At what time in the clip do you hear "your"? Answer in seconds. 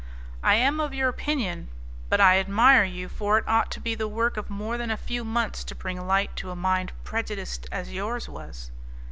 0.95-1.09